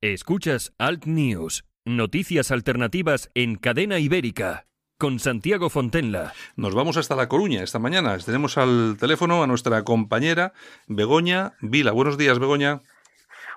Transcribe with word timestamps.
Escuchas 0.00 0.72
Alt 0.78 1.06
News, 1.06 1.64
noticias 1.84 2.52
alternativas 2.52 3.32
en 3.34 3.56
cadena 3.56 3.98
ibérica, 3.98 4.68
con 4.96 5.18
Santiago 5.18 5.70
Fontenla. 5.70 6.34
Nos 6.54 6.72
vamos 6.76 6.96
hasta 6.96 7.16
La 7.16 7.28
Coruña 7.28 7.64
esta 7.64 7.80
mañana. 7.80 8.16
Tenemos 8.18 8.58
al 8.58 8.96
teléfono 9.00 9.42
a 9.42 9.48
nuestra 9.48 9.82
compañera 9.82 10.52
Begoña 10.86 11.54
Vila. 11.60 11.90
Buenos 11.90 12.16
días, 12.16 12.38
Begoña. 12.38 12.82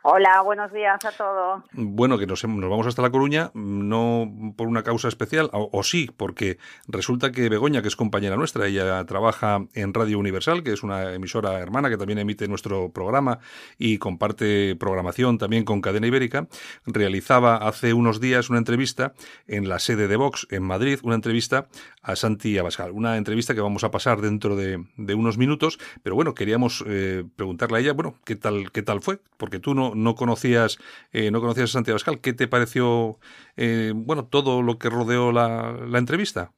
Hola, 0.04 0.42
buenos 0.42 0.74
días 0.74 1.06
a 1.06 1.12
todos. 1.12 1.63
Bueno, 1.74 2.18
que 2.18 2.26
nos, 2.26 2.44
nos, 2.44 2.70
vamos 2.72 2.88
hasta 2.88 3.04
La 3.04 3.12
Coruña, 3.12 3.52
no 3.54 4.54
por 4.58 4.67
una 4.67 4.81
causa 4.81 5.08
especial, 5.08 5.52
o, 5.54 5.84
sí, 5.84 6.10
porque 6.17 6.58
resulta 6.88 7.31
que 7.31 7.49
Begoña, 7.49 7.84
que 7.84 7.88
es 7.88 7.96
compañera 7.96 8.35
nuestra, 8.35 8.66
ella 8.66 9.06
trabaja 9.06 9.60
en 9.76 9.94
Radio 9.94 10.17
Universal, 10.17 10.63
que 10.63 10.74
es 10.74 10.81
una 10.81 11.13
emisora 11.13 11.60
hermana 11.60 11.92
que 11.92 11.98
también 11.98 12.17
emite 12.17 12.48
nuestro 12.48 12.92
programa 12.92 13.38
y 13.78 13.99
comparte 13.99 14.76
programación 14.76 15.38
también 15.38 15.66
con 15.66 15.81
Cadena 15.81 16.08
Ibérica, 16.08 16.48
realizaba 16.88 17.58
hace 17.58 17.94
unos 17.94 18.20
días 18.20 18.49
una 18.49 18.58
entrevista 18.58 19.13
en 19.45 19.70
la 19.70 19.77
sede 19.77 20.08
de 20.08 20.16
Vox 20.16 20.47
en 20.49 20.63
Madrid, 20.63 20.97
una 21.03 21.13
entrevista 21.13 21.67
a 22.02 22.16
Santi 22.16 22.58
Abascal, 22.58 22.89
una 22.89 23.17
entrevista 23.17 23.53
que 23.53 23.61
vamos 23.61 23.83
a 23.83 23.91
pasar 23.91 24.20
dentro 24.20 24.55
de, 24.55 24.83
unos 25.13 25.38
minutos, 25.38 25.77
pero 26.02 26.16
bueno, 26.16 26.33
queríamos 26.33 26.83
eh, 26.88 27.23
preguntarle 27.36 27.77
a 27.77 27.81
ella, 27.81 27.94
bueno, 27.94 28.16
¿qué 28.25 28.36
tal, 28.36 28.72
qué 28.72 28.81
tal 28.81 29.02
fue? 29.02 29.20
Porque 29.38 29.59
tú 29.59 29.75
no 29.75 29.91
no, 29.95 30.16
conocías 30.16 30.77
eh, 31.12 31.31
no 31.31 31.41
conocías 31.41 31.70
a 31.70 31.73
Santiago 31.73 31.95
Pascal. 31.95 32.22
¿Qué 32.22 32.34
te 32.34 32.48
pareció 32.48 33.18
eh, 33.58 33.91
bueno 33.95 34.27
todo 34.27 34.62
lo 34.62 34.77
que 34.77 34.90
rodeó 34.90 35.31
la, 35.31 35.76
entrevista? 35.98 36.52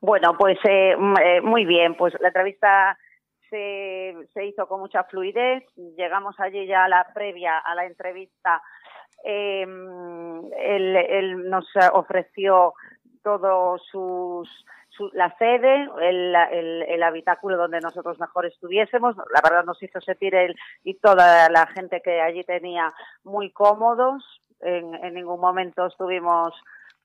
Bueno, 0.00 0.36
pues 0.38 0.58
eh, 0.68 0.96
muy 1.42 1.64
bien. 1.64 1.94
Pues 1.96 2.14
la 2.20 2.28
entrevista 2.28 2.98
se, 3.50 4.14
se 4.34 4.46
hizo 4.46 4.66
con 4.66 4.80
mucha 4.80 5.04
fluidez. 5.04 5.64
Llegamos 5.96 6.38
allí 6.38 6.66
ya 6.66 6.84
a 6.84 6.88
la 6.88 7.06
previa 7.14 7.58
a 7.58 7.74
la 7.74 7.86
entrevista. 7.86 8.62
Em, 9.24 10.52
él 10.60 11.50
nos 11.50 11.66
ofreció 11.92 12.74
todos 13.22 13.82
sus 13.90 14.48
la 15.12 15.34
sede, 15.38 15.88
el, 16.00 16.34
el, 16.34 17.02
habitáculo 17.02 17.56
donde 17.56 17.80
nosotros 17.80 18.18
mejor 18.18 18.46
estuviésemos. 18.46 19.16
La 19.16 19.40
verdad 19.42 19.64
nos 19.64 19.82
hizo 19.82 20.00
sentir 20.00 20.34
él 20.34 20.54
y 20.84 20.94
toda 20.94 21.48
la 21.50 21.66
gente 21.68 22.00
que 22.02 22.20
allí 22.20 22.44
tenía 22.44 22.92
muy 23.24 23.50
cómodos. 23.50 24.24
En, 24.60 24.94
en 25.04 25.14
ningún 25.14 25.40
momento 25.40 25.86
estuvimos 25.86 26.52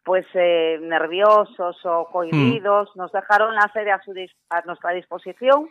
pues 0.03 0.25
eh, 0.33 0.79
nerviosos 0.81 1.77
o 1.85 2.05
cohibidos, 2.11 2.89
mm. 2.93 2.99
nos 2.99 3.11
dejaron 3.11 3.55
la 3.55 3.69
sede 3.73 3.91
a, 3.91 4.01
su, 4.01 4.13
a 4.49 4.61
nuestra 4.61 4.91
disposición 4.91 5.69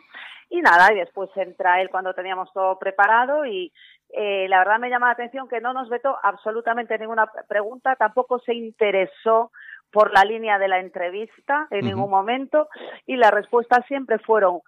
y 0.49 0.61
nada, 0.61 0.91
y 0.91 0.95
después 0.95 1.29
entra 1.35 1.81
él 1.81 1.89
cuando 1.89 2.13
teníamos 2.13 2.51
todo 2.51 2.79
preparado 2.79 3.45
y 3.45 3.71
eh, 4.09 4.47
la 4.49 4.59
verdad 4.59 4.79
me 4.79 4.89
llama 4.89 5.07
la 5.07 5.13
atención 5.13 5.47
que 5.47 5.61
no 5.61 5.73
nos 5.73 5.89
vetó 5.89 6.17
absolutamente 6.21 6.97
ninguna 6.97 7.27
pregunta, 7.47 7.95
tampoco 7.95 8.39
se 8.39 8.53
interesó 8.53 9.51
por 9.93 10.11
la 10.11 10.25
línea 10.25 10.57
de 10.57 10.67
la 10.67 10.79
entrevista 10.79 11.67
en 11.69 11.85
ningún 11.85 12.09
momento 12.09 12.67
y 13.05 13.15
las 13.15 13.31
respuestas 13.31 13.85
siempre 13.85 14.17
fueron 14.17 14.61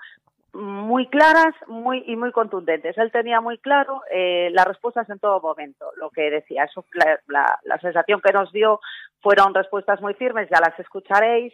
muy 0.55 1.07
claras 1.07 1.53
muy 1.67 2.03
y 2.07 2.15
muy 2.15 2.31
contundentes. 2.31 2.97
Él 2.97 3.11
tenía 3.11 3.41
muy 3.41 3.57
claro 3.57 4.01
eh, 4.11 4.49
las 4.53 4.65
respuestas 4.65 5.09
en 5.09 5.19
todo 5.19 5.39
momento, 5.41 5.85
lo 5.97 6.09
que 6.09 6.31
decía. 6.31 6.63
Eso, 6.63 6.85
la, 7.27 7.59
la, 7.63 7.77
sensación 7.79 8.21
que 8.21 8.31
nos 8.31 8.51
dio 8.51 8.79
fueron 9.25 9.55
respuestas 9.55 9.99
muy 10.01 10.13
firmes, 10.13 10.47
ya 10.51 10.59
las 10.59 10.79
escucharéis, 10.79 11.51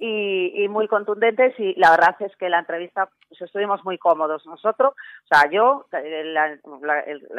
y, 0.00 0.66
muy 0.68 0.88
contundentes. 0.88 1.54
Y 1.56 1.78
la 1.78 1.92
verdad 1.92 2.16
es 2.18 2.34
que 2.36 2.48
la 2.48 2.58
entrevista 2.58 3.08
pues, 3.28 3.40
estuvimos 3.42 3.84
muy 3.84 3.96
cómodos 3.96 4.44
nosotros, 4.44 4.92
o 4.92 5.26
sea, 5.28 5.48
yo, 5.48 5.86
la, 5.92 6.58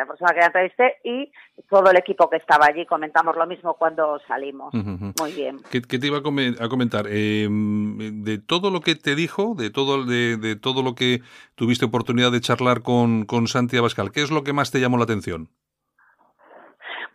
persona 0.08 0.34
que 0.34 0.40
la 0.40 0.46
entrevisté 0.46 0.96
y 1.04 1.30
todo 1.70 1.92
el 1.92 1.98
equipo 1.98 2.30
que 2.30 2.38
estaba 2.38 2.68
allí. 2.68 2.86
Comentamos 2.86 3.36
lo 3.36 3.46
mismo 3.46 3.74
cuando 3.74 4.22
salimos. 4.26 4.74
Muy 4.74 5.34
bien. 5.34 5.58
¿Qué, 5.70 5.82
te 5.82 6.08
iba 6.08 6.20
a 6.20 6.70
comentar? 6.70 7.08
Em, 7.10 8.24
de 8.24 8.38
todo 8.38 8.72
lo 8.72 8.80
que 8.80 8.96
te 8.96 9.16
dijo, 9.16 9.54
de 9.54 9.70
todo, 9.70 10.06
de, 10.06 10.56
todo 10.56 10.82
lo 10.82 10.96
que 10.96 11.03
tuviste 11.56 11.86
oportunidad 11.86 12.32
de 12.32 12.42
charlar 12.42 12.82
con, 12.82 13.26
con 13.26 13.48
Santi 13.48 13.78
Abascal, 13.78 14.12
¿qué 14.12 14.22
es 14.22 14.32
lo 14.32 14.44
que 14.44 14.54
más 14.54 14.72
te 14.72 14.80
llamó 14.80 14.98
la 14.98 15.04
atención? 15.04 15.50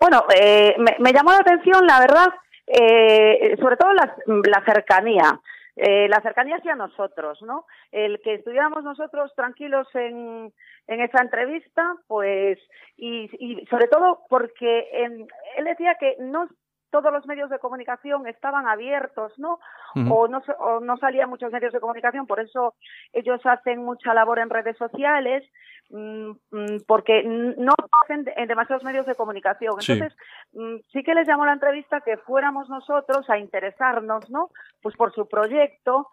Bueno, 0.01 0.25
eh, 0.35 0.77
me, 0.79 1.13
llamó 1.13 1.33
la 1.33 1.39
atención, 1.39 1.87
la 1.87 1.99
verdad, 2.01 2.29
eh, 2.67 3.57
sobre 3.61 3.77
todo 3.77 3.93
la, 3.93 4.63
cercanía. 4.65 5.41
Eh, 5.77 6.09
la 6.09 6.21
cercanía 6.23 6.57
hacia 6.57 6.75
nosotros, 6.75 7.41
¿no? 7.43 7.67
El 7.93 8.21
que 8.21 8.35
estuviéramos 8.35 8.83
nosotros 8.83 9.33
tranquilos 9.37 9.87
en, 9.95 10.53
en 10.89 11.01
esa 11.01 11.23
entrevista, 11.23 11.95
pues, 12.09 12.59
y 12.97 13.29
sobre 13.71 13.87
todo 13.87 14.21
porque 14.29 14.89
él 14.93 15.65
decía 15.65 15.97
que 16.01 16.17
no 16.19 16.49
todos 16.91 17.13
los 17.13 17.27
medios 17.27 17.51
de 17.51 17.59
comunicación 17.59 18.27
estaban 18.27 18.67
abiertos, 18.67 19.33
¿no? 19.39 19.59
o, 19.95 20.29
no 20.29 20.43
o 20.59 20.81
no 20.81 20.97
salían 20.97 21.31
muchos 21.31 21.53
medios 21.53 21.73
de 21.73 21.81
comunicación, 21.81 22.27
por 22.27 22.41
eso 22.41 22.75
ellos 23.13 23.41
hacen 23.45 23.85
mucha 23.85 24.15
labor 24.15 24.39
en 24.39 24.51
redes 24.51 24.77
sociales, 24.77 25.45
mm, 25.91 26.31
mm, 26.51 26.77
porque 26.87 27.23
no 27.25 27.73
hacen 28.03 28.25
en 28.37 28.49
demasiados 28.49 28.85
medios 28.85 29.07
de 29.07 29.15
comunicación. 29.15 29.75
Entonces, 29.81 30.17
mm, 30.53 30.77
sí. 30.93 31.03
que 31.03 31.15
les 31.15 31.27
llamó 31.27 31.47
la 31.47 31.55
entrevista 31.55 32.01
que 32.01 32.17
fuéramos 32.19 32.69
nosotros 32.69 33.29
a 33.31 33.39
interesarnos, 33.39 34.29
¿no? 34.31 34.51
Pues 34.83 34.97
por 34.97 35.13
su 35.13 35.29
proyecto 35.29 36.09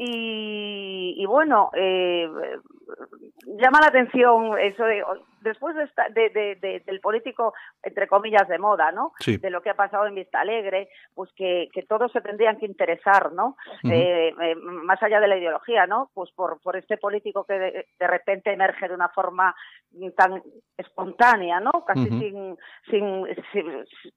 y, 0.00 1.14
y 1.16 1.26
bueno, 1.26 1.70
eh, 1.74 2.30
llama 3.46 3.80
la 3.80 3.88
atención 3.88 4.56
eso 4.58 4.84
de 4.84 5.02
después 5.40 5.74
de, 5.74 6.30
de, 6.30 6.82
del 6.86 7.00
político 7.00 7.52
entre 7.82 8.06
comillas 8.06 8.46
de 8.48 8.58
moda, 8.58 8.92
¿no? 8.92 9.12
De 9.26 9.50
lo 9.50 9.60
que 9.60 9.70
ha 9.70 9.74
pasado 9.74 10.06
en 10.06 10.14
Vista 10.14 10.40
Alegre, 10.40 10.88
pues 11.14 11.32
que, 11.32 11.68
que 11.72 11.82
todos 11.82 12.12
se 12.12 12.20
tendrían 12.20 12.58
que 12.58 12.66
interesar, 12.66 13.32
¿no? 13.32 13.56
Eh, 13.84 14.32
eh, 14.40 14.54
más 14.54 15.02
allá 15.02 15.18
de 15.18 15.28
la 15.28 15.36
ideología, 15.36 15.86
¿no? 15.86 16.10
Pues 16.14 16.30
por, 16.30 16.60
por 16.60 16.76
este 16.76 16.96
político 16.96 17.44
que 17.44 17.54
de, 17.54 18.06
repente 18.06 18.52
emerge 18.52 18.88
de 18.88 18.94
una 18.94 19.08
forma 19.08 19.54
tan 20.16 20.42
espontánea, 20.76 21.58
¿no? 21.58 21.84
Casi 21.84 22.08
sin, 22.08 22.56
sin, 22.88 23.26
sin 23.52 23.84
sí, 24.02 24.12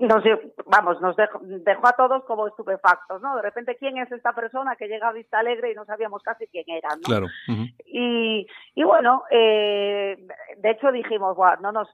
nos, 0.00 0.24
vamos, 0.66 1.00
nos 1.00 1.16
dejó, 1.16 1.86
a 1.86 1.92
todos 1.92 2.24
como 2.24 2.48
estupefactos, 2.48 3.20
¿no? 3.20 3.36
De 3.36 3.42
repente, 3.42 3.76
¿quién 3.76 3.98
es 3.98 4.10
esta 4.10 4.32
persona 4.32 4.76
que 4.76 4.88
llega 4.88 5.08
a 5.08 5.12
Vista 5.12 5.38
Alegre 5.38 5.72
y 5.72 5.74
no 5.74 5.84
sabíamos 5.84 6.22
casi 6.22 6.46
quién 6.46 6.64
era, 6.68 6.88
¿no? 6.96 7.02
Claro. 7.02 7.26
y, 7.84 8.46
y 8.74 8.82
bueno, 8.82 9.24
eh, 9.30 10.16
de 10.56 10.70
hecho 10.70 10.90
dijimos, 10.92 11.36
no 11.60 11.72
nos, 11.72 11.88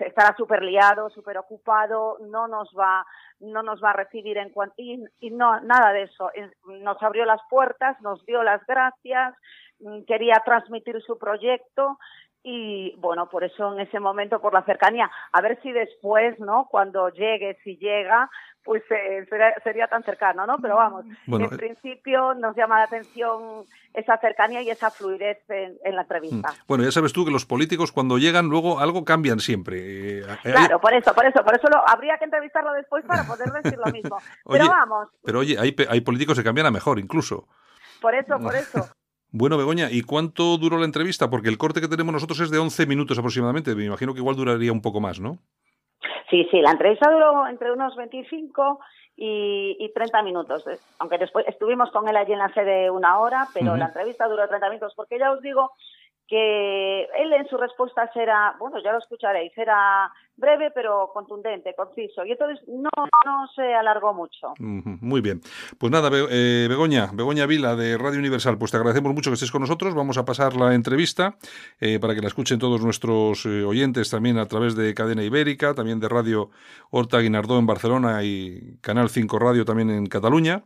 estará 0.00 0.34
súper 0.36 0.62
liado, 0.62 1.10
súper 1.10 1.38
ocupado, 1.38 2.18
no 2.20 2.48
nos 2.48 2.68
va, 2.78 3.04
no 3.40 3.62
nos 3.62 3.82
va 3.82 3.90
a 3.90 3.94
recibir 3.94 4.38
en 4.38 4.50
cuanto, 4.50 4.74
y, 4.78 5.02
y 5.20 5.30
no, 5.30 5.60
nada 5.60 5.92
de 5.92 6.02
eso. 6.02 6.30
Nos 6.66 7.02
abrió 7.02 7.24
las 7.24 7.40
puertas, 7.48 8.00
nos 8.00 8.24
dio 8.26 8.42
las 8.42 8.64
gracias, 8.66 9.34
mm, 9.80 10.04
quería 10.04 10.42
transmitir 10.44 11.00
su 11.02 11.18
proyecto 11.18 11.98
y 12.46 12.94
bueno, 12.98 13.26
por 13.30 13.42
eso 13.42 13.72
en 13.72 13.80
ese 13.80 13.98
momento, 13.98 14.38
por 14.38 14.52
la 14.52 14.62
cercanía, 14.64 15.10
a 15.32 15.40
ver 15.40 15.58
si 15.62 15.72
después, 15.72 16.38
¿no? 16.38 16.68
Cuando 16.70 17.08
llegue, 17.08 17.58
si 17.64 17.78
llega, 17.78 18.30
pues 18.62 18.82
eh, 18.90 19.26
sería, 19.64 19.88
tan 19.88 20.02
cercano, 20.02 20.46
¿no? 20.46 20.58
Pero 20.58 20.76
vamos, 20.76 21.06
en 21.26 21.40
eh, 21.40 21.48
principio 21.48 22.34
nos 22.34 22.54
llama 22.54 22.78
la 22.78 22.84
atención 22.84 23.64
esa 23.94 24.18
cercanía 24.18 24.60
y 24.60 24.68
esa 24.68 24.90
fluidez 24.90 25.38
en, 25.48 25.96
la 25.96 26.02
entrevista. 26.02 26.50
Mm. 26.50 26.66
Bueno, 26.68 26.84
ya 26.84 26.92
sabes 26.92 27.14
tú 27.14 27.24
que 27.24 27.30
los 27.30 27.46
políticos 27.46 27.92
cuando 27.92 28.18
llegan 28.18 28.46
luego 28.46 28.78
algo 28.78 29.06
cambian 29.06 29.40
siempre. 29.40 30.18
Eh, 30.18 30.22
claro, 30.42 30.78
por 30.80 30.92
eso, 30.92 31.14
por 31.14 31.24
eso, 31.24 31.42
por 31.42 31.54
eso 31.56 31.66
lo, 31.68 31.82
habría 31.88 32.18
que 32.18 32.26
entrevistarlo 32.26 32.74
después 32.74 33.06
para 33.06 33.24
poder 33.24 33.50
decir 33.52 33.78
lo 33.82 33.90
mismo. 33.90 34.18
pero 34.50 34.68
vamos. 34.68 35.08
Pero 35.24 35.38
oye, 35.38 35.58
hay, 35.58 35.74
hay 35.88 36.00
políticos 36.02 36.36
que 36.36 36.44
cambian 36.44 36.66
a 36.66 36.70
mejor 36.70 36.98
incluso. 36.98 37.48
Por 38.02 38.14
eso, 38.14 38.38
por 38.38 38.54
eso. 38.56 38.86
Bueno, 39.36 39.58
Begoña, 39.58 39.88
¿y 39.90 40.02
cuánto 40.02 40.58
duró 40.58 40.78
la 40.78 40.84
entrevista? 40.84 41.28
Porque 41.28 41.48
el 41.48 41.58
corte 41.58 41.80
que 41.80 41.88
tenemos 41.88 42.12
nosotros 42.12 42.38
es 42.38 42.52
de 42.52 42.58
11 42.58 42.86
minutos 42.86 43.18
aproximadamente. 43.18 43.74
Me 43.74 43.84
imagino 43.84 44.14
que 44.14 44.20
igual 44.20 44.36
duraría 44.36 44.70
un 44.70 44.80
poco 44.80 45.00
más, 45.00 45.18
¿no? 45.18 45.38
Sí, 46.30 46.46
sí, 46.52 46.60
la 46.60 46.70
entrevista 46.70 47.10
duró 47.10 47.48
entre 47.48 47.72
unos 47.72 47.96
25 47.96 48.78
y, 49.16 49.76
y 49.80 49.92
30 49.92 50.22
minutos. 50.22 50.64
Aunque 51.00 51.18
después 51.18 51.48
estuvimos 51.48 51.90
con 51.90 52.08
él 52.08 52.16
allí 52.16 52.32
en 52.32 52.38
la 52.38 52.54
sede 52.54 52.88
una 52.92 53.18
hora, 53.18 53.48
pero 53.52 53.76
la 53.76 53.86
entrevista 53.86 54.28
duró 54.28 54.46
30 54.46 54.68
minutos. 54.68 54.92
Porque 54.94 55.18
ya 55.18 55.32
os 55.32 55.42
digo 55.42 55.72
que 56.28 57.02
él 57.02 57.32
en 57.32 57.48
su 57.48 57.56
respuesta 57.56 58.08
era, 58.14 58.54
bueno, 58.60 58.78
ya 58.84 58.92
lo 58.92 58.98
escucharéis, 58.98 59.52
era 59.58 60.12
breve 60.36 60.70
pero 60.74 61.10
contundente, 61.12 61.74
conciso, 61.74 62.24
y 62.24 62.32
entonces 62.32 62.66
no, 62.68 62.90
no 63.24 63.46
se 63.54 63.74
alargó 63.74 64.12
mucho. 64.12 64.54
Muy 64.58 65.20
bien. 65.20 65.40
Pues 65.78 65.92
nada, 65.92 66.10
eh, 66.30 66.66
Begoña, 66.68 67.10
Begoña 67.12 67.46
Vila 67.46 67.76
de 67.76 67.96
Radio 67.96 68.18
Universal, 68.18 68.58
pues 68.58 68.70
te 68.70 68.76
agradecemos 68.76 69.14
mucho 69.14 69.30
que 69.30 69.34
estés 69.34 69.52
con 69.52 69.60
nosotros, 69.60 69.94
vamos 69.94 70.18
a 70.18 70.24
pasar 70.24 70.56
la 70.56 70.74
entrevista 70.74 71.36
eh, 71.80 71.98
para 72.00 72.14
que 72.14 72.20
la 72.20 72.28
escuchen 72.28 72.58
todos 72.58 72.82
nuestros 72.82 73.46
eh, 73.46 73.64
oyentes 73.64 74.10
también 74.10 74.38
a 74.38 74.46
través 74.46 74.74
de 74.74 74.92
Cadena 74.94 75.22
Ibérica, 75.22 75.74
también 75.74 76.00
de 76.00 76.08
Radio 76.08 76.50
Horta 76.90 77.20
Guinardó 77.20 77.58
en 77.58 77.66
Barcelona 77.66 78.22
y 78.24 78.78
Canal 78.80 79.10
5 79.10 79.38
Radio 79.38 79.64
también 79.64 79.90
en 79.90 80.06
Cataluña. 80.06 80.64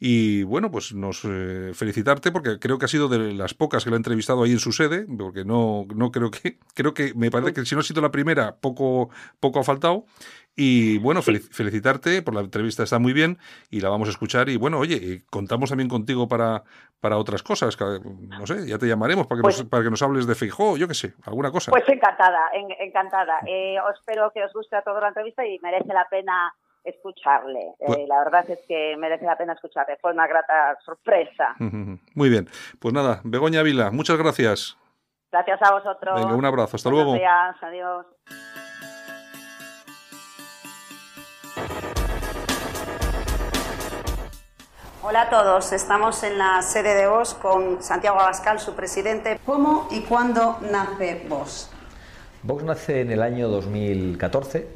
Y 0.00 0.44
bueno, 0.44 0.70
pues 0.70 0.94
nos 0.94 1.22
eh, 1.24 1.72
felicitarte 1.74 2.30
porque 2.30 2.60
creo 2.60 2.78
que 2.78 2.84
ha 2.84 2.88
sido 2.88 3.08
de 3.08 3.34
las 3.34 3.54
pocas 3.54 3.82
que 3.82 3.90
la 3.90 3.96
ha 3.96 3.98
entrevistado 3.98 4.44
ahí 4.44 4.52
en 4.52 4.60
su 4.60 4.70
sede, 4.70 5.06
porque 5.18 5.44
no, 5.44 5.86
no 5.92 6.12
creo 6.12 6.30
que, 6.30 6.58
creo 6.74 6.94
que 6.94 7.14
me 7.14 7.32
parece 7.32 7.52
que 7.52 7.64
si 7.64 7.74
no 7.74 7.80
ha 7.80 7.84
sido 7.84 8.00
la 8.00 8.12
primera, 8.12 8.56
poco, 8.56 9.07
poco 9.40 9.60
ha 9.60 9.64
faltado. 9.64 10.04
Y 10.60 10.98
bueno, 10.98 11.22
felicitarte 11.22 12.20
por 12.20 12.34
la 12.34 12.40
entrevista, 12.40 12.82
está 12.82 12.98
muy 12.98 13.12
bien 13.12 13.38
y 13.70 13.80
la 13.80 13.90
vamos 13.90 14.08
a 14.08 14.10
escuchar. 14.10 14.48
Y 14.48 14.56
bueno, 14.56 14.80
oye, 14.80 15.22
contamos 15.30 15.68
también 15.70 15.88
contigo 15.88 16.26
para, 16.26 16.64
para 17.00 17.16
otras 17.16 17.44
cosas. 17.44 17.78
No 17.80 18.44
sé, 18.44 18.66
ya 18.66 18.76
te 18.76 18.88
llamaremos 18.88 19.28
para 19.28 19.40
que, 19.40 19.46
nos, 19.46 19.56
pues 19.56 19.68
para 19.68 19.84
que 19.84 19.90
nos 19.90 20.02
hables 20.02 20.26
de 20.26 20.34
Feijó, 20.34 20.76
yo 20.76 20.88
qué 20.88 20.94
sé, 20.94 21.14
alguna 21.24 21.52
cosa. 21.52 21.70
Pues 21.70 21.88
encantada, 21.88 22.50
encantada. 22.80 23.38
Eh, 23.46 23.76
espero 23.94 24.32
que 24.34 24.42
os 24.42 24.52
guste 24.52 24.74
a 24.74 24.82
toda 24.82 25.00
la 25.00 25.08
entrevista 25.08 25.46
y 25.46 25.60
merece 25.60 25.92
la 25.92 26.08
pena 26.10 26.52
escucharle. 26.82 27.60
Eh, 27.78 27.84
pues 27.86 28.08
la 28.08 28.18
verdad 28.18 28.50
es 28.50 28.58
que 28.66 28.96
merece 28.98 29.26
la 29.26 29.38
pena 29.38 29.52
escucharle. 29.52 29.96
Fue 30.00 30.12
una 30.12 30.26
grata 30.26 30.76
sorpresa. 30.84 31.54
Muy 31.58 32.30
bien. 32.30 32.48
Pues 32.80 32.92
nada, 32.92 33.20
Begoña 33.22 33.62
Vila, 33.62 33.92
muchas 33.92 34.18
gracias. 34.18 34.76
Gracias 35.30 35.60
a 35.62 35.72
vosotros. 35.72 36.20
Venga, 36.20 36.34
un 36.34 36.44
abrazo. 36.44 36.74
Hasta 36.74 36.90
luego. 36.90 37.14
Adiós. 37.14 38.06
Hola 45.00 45.22
a 45.22 45.30
todos, 45.30 45.72
estamos 45.72 46.24
en 46.24 46.38
la 46.38 46.60
sede 46.60 46.92
de 46.96 47.06
Vox 47.06 47.34
con 47.34 47.80
Santiago 47.80 48.18
Abascal, 48.18 48.58
su 48.58 48.74
presidente. 48.74 49.38
¿Cómo 49.46 49.86
y 49.92 50.00
cuándo 50.00 50.58
nace 50.72 51.24
Vox? 51.28 51.70
Vox 52.42 52.64
nace 52.64 53.02
en 53.02 53.12
el 53.12 53.22
año 53.22 53.48
2014, 53.48 54.66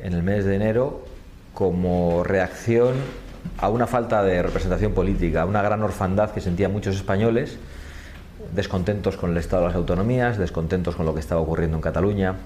en 0.00 0.12
el 0.12 0.22
mes 0.22 0.44
de 0.44 0.54
enero, 0.54 1.00
como 1.54 2.22
reacción 2.22 2.94
a 3.58 3.68
una 3.68 3.88
falta 3.88 4.22
de 4.22 4.44
representación 4.44 4.94
política, 4.94 5.42
a 5.42 5.46
una 5.46 5.60
gran 5.60 5.82
orfandad 5.82 6.30
que 6.30 6.40
sentían 6.40 6.70
muchos 6.70 6.94
españoles, 6.94 7.58
descontentos 8.54 9.16
con 9.16 9.32
el 9.32 9.38
estado 9.38 9.62
de 9.62 9.68
las 9.70 9.76
autonomías, 9.76 10.38
descontentos 10.38 10.94
con 10.94 11.04
lo 11.04 11.14
que 11.14 11.20
estaba 11.20 11.40
ocurriendo 11.40 11.76
en 11.76 11.82
Cataluña, 11.82 12.36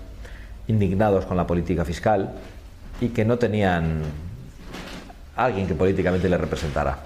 indignados 0.66 1.26
con 1.26 1.37
la 1.37 1.46
política 1.46 1.84
fiscal 1.84 2.32
y 3.02 3.10
que 3.10 3.26
no 3.26 3.37
tenían 3.37 4.00
alguien 5.37 5.67
que 5.67 5.75
políticamente 5.75 6.29
le 6.29 6.38
representara. 6.38 6.99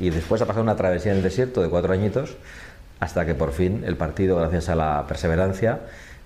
Y 0.00 0.10
después 0.10 0.42
ha 0.42 0.46
pasado 0.46 0.62
una 0.62 0.76
travesía 0.76 1.12
en 1.12 1.18
el 1.18 1.24
desierto 1.24 1.62
de 1.62 1.68
cuatro 1.68 1.92
añitos 1.92 2.36
hasta 3.00 3.26
que 3.26 3.34
por 3.34 3.52
fin 3.52 3.82
el 3.84 3.96
partido, 3.96 4.36
gracias 4.36 4.68
a 4.68 4.74
la 4.74 5.04
perseverancia 5.08 5.80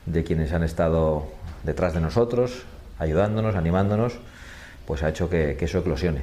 de 0.05 0.25
quienes 0.25 0.53
han 0.53 0.63
estado 0.63 1.27
detrás 1.63 1.95
de 1.95 2.01
nosotros, 2.01 2.65
ayudándonos, 2.99 3.55
animándonos, 3.57 4.19
pues 4.87 5.03
ha 5.03 5.09
hecho 5.09 5.29
que, 5.29 5.57
eso 5.59 5.79
eclosione. 5.79 6.23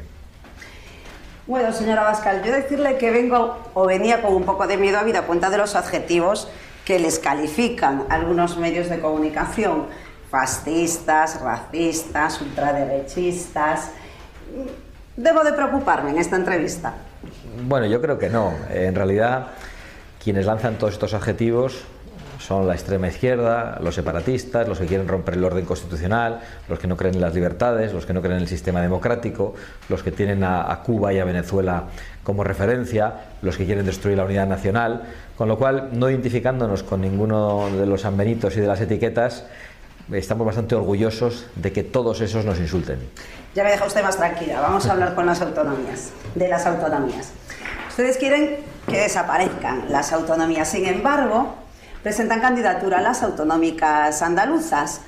Bueno, 1.47 1.73
señora 1.73 2.03
Bascal, 2.03 2.43
yo 2.43 2.51
decirle 2.51 2.97
que 2.97 3.11
vengo 3.11 3.57
o 3.73 3.85
venía 3.85 4.21
con 4.21 4.33
un 4.33 4.43
poco 4.43 4.65
de 4.67 4.77
miedo 4.77 4.99
a 4.99 5.03
vida 5.03 5.23
cuenta 5.23 5.49
de 5.49 5.57
los 5.57 5.75
adjetivos 5.75 6.47
que 6.85 6.99
les 6.99 7.19
califican 7.19 8.05
algunos 8.09 8.57
medios 8.57 8.89
de 8.89 8.99
comunicación, 8.99 9.87
fascistas, 10.29 11.41
racistas, 11.41 12.39
ultraderechistas. 12.41 13.89
¿Debo 15.15 15.43
de 15.43 15.53
preocuparme 15.53 16.09
en 16.09 16.17
esta 16.17 16.35
entrevista? 16.35 16.95
Bueno, 17.67 17.85
yo 17.85 18.01
creo 18.01 18.17
que 18.17 18.29
no. 18.29 18.53
En 18.71 18.95
realidad, 18.95 19.47
quienes 20.23 20.45
lanzan 20.45 20.75
todos 20.79 20.93
estos 20.93 21.13
adjetivos 21.13 21.83
son 22.39 22.67
la 22.67 22.73
extrema 22.73 23.07
izquierda, 23.07 23.77
los 23.81 23.95
separatistas, 23.95 24.67
los 24.67 24.79
que 24.79 24.85
quieren 24.85 25.07
romper 25.07 25.35
el 25.35 25.43
orden 25.43 25.65
constitucional, 25.65 26.41
los 26.67 26.79
que 26.79 26.87
no 26.87 26.97
creen 26.97 27.15
en 27.15 27.21
las 27.21 27.33
libertades, 27.33 27.93
los 27.93 28.05
que 28.05 28.13
no 28.13 28.21
creen 28.21 28.37
en 28.37 28.41
el 28.41 28.47
sistema 28.47 28.81
democrático, 28.81 29.53
los 29.87 30.01
que 30.01 30.11
tienen 30.11 30.43
a, 30.43 30.79
Cuba 30.83 31.13
y 31.13 31.19
a 31.19 31.25
Venezuela 31.25 31.83
como 32.23 32.43
referencia, 32.43 33.13
los 33.43 33.55
que 33.55 33.65
quieren 33.65 33.85
destruir 33.85 34.17
la 34.17 34.25
unidad 34.25 34.47
nacional, 34.47 35.03
con 35.37 35.47
lo 35.47 35.57
cual, 35.57 35.89
no 35.93 36.09
identificándonos 36.09 36.83
con 36.83 37.01
ninguno 37.01 37.69
de 37.69 37.85
los 37.85 38.01
sanbenitos 38.01 38.57
y 38.57 38.61
de 38.61 38.67
las 38.67 38.81
etiquetas, 38.81 39.45
estamos 40.11 40.45
bastante 40.45 40.75
orgullosos 40.75 41.45
de 41.55 41.71
que 41.71 41.83
todos 41.83 42.19
esos 42.19 42.43
nos 42.45 42.59
insulten. 42.59 42.99
Ya 43.55 43.63
me 43.63 43.69
deja 43.69 43.85
usted 43.85 44.01
más 44.01 44.17
tranquila. 44.17 44.61
Vamos 44.61 44.87
a 44.87 44.93
hablar 44.93 45.13
con 45.13 45.27
las 45.27 45.41
autonomías, 45.41 46.09
de 46.33 46.47
las 46.47 46.65
autonomías. 46.65 47.29
Ustedes 47.89 48.17
quieren 48.17 48.57
que 48.87 48.99
desaparezcan 48.99 49.91
las 49.91 50.11
autonomías. 50.11 50.67
Sin 50.69 50.85
embargo, 50.85 51.53
presentan 52.01 52.41
candidatura 52.41 52.97
a 52.97 53.01
las 53.01 53.21
autonómicas 53.21 54.23
andaluzas. 54.23 55.01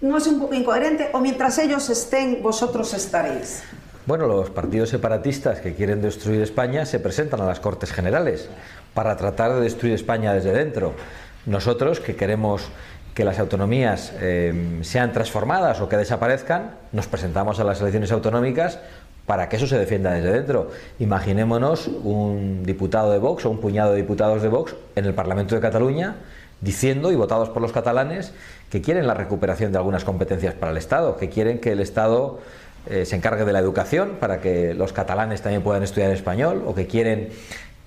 ¿No 0.00 0.16
es 0.16 0.26
un 0.26 0.40
poco 0.40 0.54
incoherente? 0.54 1.10
¿O 1.12 1.20
mientras 1.20 1.58
ellos 1.58 1.90
estén, 1.90 2.42
vosotros 2.42 2.94
estaréis? 2.94 3.62
Bueno, 4.06 4.26
los 4.26 4.48
partidos 4.48 4.88
separatistas 4.88 5.60
que 5.60 5.74
quieren 5.74 6.00
destruir 6.00 6.40
España 6.40 6.86
se 6.86 6.98
presentan 6.98 7.42
a 7.42 7.44
las 7.44 7.60
Cortes 7.60 7.92
Generales 7.92 8.48
para 8.94 9.16
tratar 9.18 9.52
de 9.52 9.60
destruir 9.60 9.94
España 9.94 10.32
desde 10.32 10.52
dentro. 10.52 10.94
Nosotros, 11.44 12.00
que 12.00 12.16
queremos 12.16 12.62
que 13.14 13.24
las 13.24 13.38
autonomías 13.38 14.12
eh, 14.20 14.80
sean 14.82 15.12
transformadas 15.12 15.80
o 15.80 15.88
que 15.88 15.96
desaparezcan, 15.96 16.72
nos 16.92 17.06
presentamos 17.06 17.60
a 17.60 17.64
las 17.64 17.80
elecciones 17.80 18.10
autonómicas 18.12 18.78
para 19.26 19.48
que 19.48 19.56
eso 19.56 19.66
se 19.66 19.78
defienda 19.78 20.12
desde 20.12 20.32
dentro. 20.32 20.70
Imaginémonos 20.98 21.88
un 21.88 22.64
diputado 22.64 23.12
de 23.12 23.18
Vox 23.18 23.44
o 23.44 23.50
un 23.50 23.60
puñado 23.60 23.92
de 23.92 23.98
diputados 23.98 24.42
de 24.42 24.48
Vox 24.48 24.74
en 24.96 25.04
el 25.04 25.14
Parlamento 25.14 25.54
de 25.54 25.60
Cataluña 25.60 26.16
diciendo 26.60 27.12
y 27.12 27.16
votados 27.16 27.50
por 27.50 27.60
los 27.60 27.72
catalanes 27.72 28.32
que 28.70 28.80
quieren 28.80 29.06
la 29.06 29.14
recuperación 29.14 29.72
de 29.72 29.78
algunas 29.78 30.04
competencias 30.04 30.54
para 30.54 30.72
el 30.72 30.78
Estado, 30.78 31.16
que 31.16 31.28
quieren 31.28 31.58
que 31.58 31.72
el 31.72 31.80
Estado 31.80 32.40
eh, 32.88 33.04
se 33.04 33.16
encargue 33.16 33.44
de 33.44 33.52
la 33.52 33.58
educación 33.58 34.16
para 34.18 34.40
que 34.40 34.72
los 34.74 34.92
catalanes 34.92 35.42
también 35.42 35.62
puedan 35.62 35.82
estudiar 35.82 36.10
español 36.12 36.64
o 36.66 36.74
que 36.74 36.86
quieren 36.86 37.28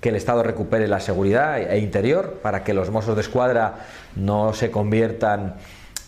que 0.00 0.10
el 0.10 0.16
Estado 0.16 0.42
recupere 0.42 0.88
la 0.88 1.00
seguridad 1.00 1.58
e 1.58 1.78
interior 1.78 2.40
para 2.42 2.62
que 2.62 2.74
los 2.74 2.90
mozos 2.90 3.14
de 3.16 3.22
escuadra 3.22 3.86
no 4.14 4.52
se 4.52 4.70
conviertan 4.70 5.54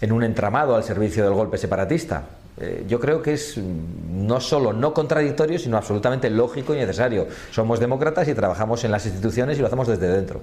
en 0.00 0.12
un 0.12 0.22
entramado 0.22 0.76
al 0.76 0.84
servicio 0.84 1.24
del 1.24 1.32
golpe 1.32 1.58
separatista. 1.58 2.24
Eh, 2.60 2.84
yo 2.88 2.98
creo 2.98 3.22
que 3.22 3.34
es 3.34 3.56
no 3.56 4.40
solo 4.40 4.72
no 4.72 4.92
contradictorio, 4.92 5.58
sino 5.58 5.76
absolutamente 5.76 6.28
lógico 6.28 6.74
y 6.74 6.78
necesario. 6.78 7.28
Somos 7.50 7.78
demócratas 7.78 8.28
y 8.28 8.34
trabajamos 8.34 8.84
en 8.84 8.90
las 8.90 9.06
instituciones 9.06 9.58
y 9.58 9.60
lo 9.60 9.68
hacemos 9.68 9.86
desde 9.86 10.08
dentro. 10.08 10.42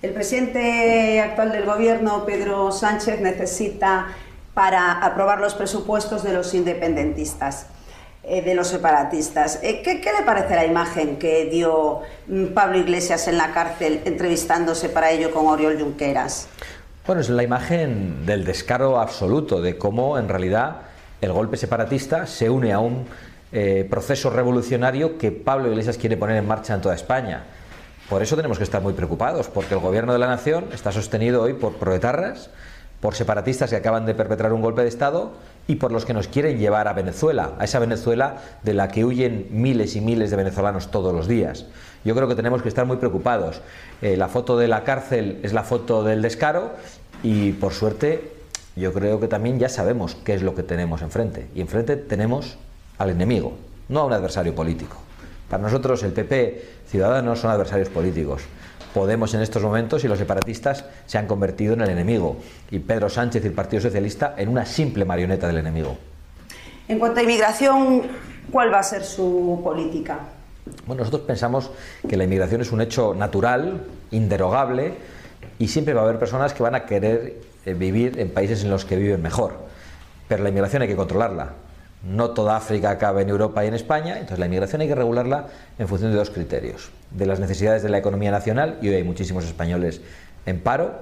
El 0.00 0.12
presidente 0.12 1.20
actual 1.20 1.52
del 1.52 1.66
gobierno, 1.66 2.24
Pedro 2.24 2.70
Sánchez, 2.70 3.20
necesita 3.20 4.08
para 4.54 4.92
aprobar 5.04 5.40
los 5.40 5.54
presupuestos 5.54 6.22
de 6.22 6.32
los 6.32 6.54
independentistas. 6.54 7.66
Eh, 8.24 8.42
de 8.42 8.54
los 8.54 8.66
separatistas. 8.66 9.60
Eh, 9.62 9.80
¿Qué, 9.82 9.94
le 9.94 10.26
parece 10.26 10.56
la 10.56 10.66
imagen 10.66 11.16
que 11.16 11.46
dio 11.46 12.00
mm, 12.26 12.46
Pablo 12.46 12.76
Iglesias 12.76 13.28
en 13.28 13.38
la 13.38 13.52
cárcel 13.52 14.02
entrevistándose 14.04 14.88
para 14.88 15.12
ello 15.12 15.30
con 15.30 15.46
Oriol 15.46 15.80
Junqueras? 15.80 16.48
Bueno, 17.06 17.22
es 17.22 17.30
la 17.30 17.42
imagen 17.42 18.26
del 18.26 18.44
descaro 18.44 18.98
absoluto 19.00 19.62
de 19.62 19.78
cómo 19.78 20.18
en 20.18 20.28
realidad 20.28 20.82
el 21.20 21.32
golpe 21.32 21.56
separatista 21.56 22.26
se 22.26 22.50
une 22.50 22.72
a 22.72 22.80
un 22.80 23.06
eh, 23.52 23.86
proceso 23.88 24.30
revolucionario 24.30 25.16
que 25.16 25.30
Pablo 25.30 25.68
Iglesias 25.68 25.96
quiere 25.96 26.16
poner 26.16 26.36
en 26.36 26.46
marcha 26.46 26.74
en 26.74 26.82
toda 26.82 26.96
España. 26.96 27.44
Por 28.10 28.20
eso 28.22 28.36
tenemos 28.36 28.58
que 28.58 28.64
estar 28.64 28.82
muy 28.82 28.94
preocupados, 28.94 29.48
porque 29.48 29.74
el 29.74 29.80
gobierno 29.80 30.12
de 30.12 30.18
la 30.18 30.26
nación 30.26 30.66
está 30.74 30.92
sostenido 30.92 31.42
hoy 31.42 31.54
por 31.54 31.76
proetarras, 31.76 32.50
por 33.00 33.14
separatistas 33.14 33.70
que 33.70 33.76
acaban 33.76 34.04
de 34.06 34.14
perpetrar 34.14 34.52
un 34.52 34.60
golpe 34.60 34.82
de 34.82 34.88
Estado 34.88 35.32
y 35.68 35.76
por 35.76 35.92
los 35.92 36.04
que 36.04 36.14
nos 36.14 36.26
quieren 36.26 36.58
llevar 36.58 36.88
a 36.88 36.94
Venezuela, 36.94 37.52
a 37.58 37.64
esa 37.64 37.78
Venezuela 37.78 38.38
de 38.64 38.74
la 38.74 38.88
que 38.88 39.04
huyen 39.04 39.46
miles 39.50 39.94
y 39.94 40.00
miles 40.00 40.30
de 40.30 40.36
venezolanos 40.36 40.90
todos 40.90 41.14
los 41.14 41.28
días. 41.28 41.66
Yo 42.04 42.14
creo 42.16 42.26
que 42.26 42.34
tenemos 42.34 42.62
que 42.62 42.68
estar 42.68 42.86
muy 42.86 42.96
preocupados. 42.96 43.60
Eh, 44.00 44.16
la 44.16 44.28
foto 44.28 44.56
de 44.56 44.66
la 44.66 44.82
cárcel 44.82 45.38
es 45.42 45.52
la 45.52 45.62
foto 45.62 46.02
del 46.02 46.22
descaro 46.22 46.72
y 47.22 47.52
por 47.52 47.74
suerte 47.74 48.32
yo 48.76 48.94
creo 48.94 49.20
que 49.20 49.28
también 49.28 49.58
ya 49.58 49.68
sabemos 49.68 50.16
qué 50.24 50.34
es 50.34 50.42
lo 50.42 50.54
que 50.54 50.62
tenemos 50.62 51.02
enfrente. 51.02 51.48
Y 51.54 51.60
enfrente 51.60 51.96
tenemos 51.96 52.56
al 52.96 53.10
enemigo, 53.10 53.52
no 53.90 54.00
a 54.00 54.04
un 54.06 54.12
adversario 54.14 54.54
político. 54.54 54.96
Para 55.50 55.62
nosotros 55.62 56.02
el 56.02 56.12
PP, 56.12 56.64
Ciudadanos 56.88 57.40
son 57.40 57.50
adversarios 57.50 57.90
políticos. 57.90 58.42
Podemos 58.94 59.34
en 59.34 59.42
estos 59.42 59.62
momentos 59.62 60.04
y 60.04 60.08
los 60.08 60.18
separatistas 60.18 60.84
se 61.06 61.18
han 61.18 61.26
convertido 61.26 61.74
en 61.74 61.82
el 61.82 61.90
enemigo 61.90 62.36
y 62.70 62.78
Pedro 62.78 63.08
Sánchez 63.08 63.44
y 63.44 63.48
el 63.48 63.52
Partido 63.52 63.82
Socialista 63.82 64.34
en 64.36 64.48
una 64.48 64.64
simple 64.64 65.04
marioneta 65.04 65.46
del 65.46 65.58
enemigo. 65.58 65.96
En 66.88 66.98
cuanto 66.98 67.20
a 67.20 67.22
inmigración, 67.22 68.02
¿cuál 68.50 68.72
va 68.72 68.78
a 68.78 68.82
ser 68.82 69.04
su 69.04 69.60
política? 69.62 70.20
Bueno, 70.86 71.00
nosotros 71.00 71.22
pensamos 71.22 71.70
que 72.08 72.16
la 72.16 72.24
inmigración 72.24 72.60
es 72.60 72.72
un 72.72 72.80
hecho 72.80 73.14
natural, 73.14 73.84
inderogable, 74.10 74.94
y 75.58 75.68
siempre 75.68 75.94
va 75.94 76.02
a 76.02 76.04
haber 76.04 76.18
personas 76.18 76.54
que 76.54 76.62
van 76.62 76.74
a 76.74 76.86
querer 76.86 77.36
eh, 77.66 77.74
vivir 77.74 78.18
en 78.18 78.30
países 78.30 78.64
en 78.64 78.70
los 78.70 78.84
que 78.84 78.96
viven 78.96 79.20
mejor. 79.20 79.54
Pero 80.28 80.42
la 80.42 80.48
inmigración 80.48 80.82
hay 80.82 80.88
que 80.88 80.96
controlarla. 80.96 81.52
No 82.02 82.30
toda 82.30 82.56
África 82.56 82.96
cabe 82.98 83.22
en 83.22 83.28
Europa 83.28 83.64
y 83.64 83.68
en 83.68 83.74
España, 83.74 84.14
entonces 84.14 84.38
la 84.38 84.46
inmigración 84.46 84.80
hay 84.80 84.88
que 84.88 84.94
regularla 84.94 85.46
en 85.78 85.88
función 85.88 86.12
de 86.12 86.16
dos 86.16 86.30
criterios, 86.30 86.90
de 87.10 87.26
las 87.26 87.40
necesidades 87.40 87.82
de 87.82 87.88
la 87.88 87.98
economía 87.98 88.30
nacional, 88.30 88.78
y 88.80 88.88
hoy 88.88 88.94
hay 88.94 89.04
muchísimos 89.04 89.44
españoles 89.44 90.00
en 90.46 90.60
paro, 90.60 90.92